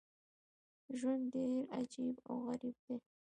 [0.97, 2.95] ژوند ډېر عجیب او غریب دی.